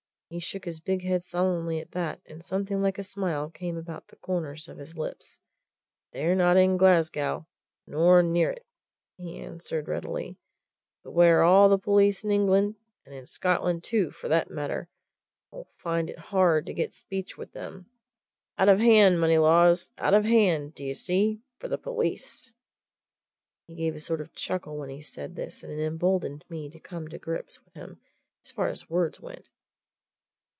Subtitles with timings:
[0.33, 4.07] He shook his big head solemnly at that, and something like a smile came about
[4.07, 5.41] the corners of his lips.
[6.13, 7.47] "They're not in Glasgow,
[7.85, 8.65] nor near it,"
[9.17, 10.37] he answered readily,
[11.03, 12.75] "but where all the police in England
[13.05, 14.87] and in Scotland, too, for that matter
[15.51, 17.87] 'll find it hard to get speech with them.
[18.57, 19.91] Out of hand, Moneylaws!
[19.97, 22.53] out of hand, d'ye see for the police!"
[23.67, 26.79] He gave a sort of chuckle when he said this, and it emboldened me to
[26.79, 27.99] come to grips with him
[28.45, 29.49] as far as words went.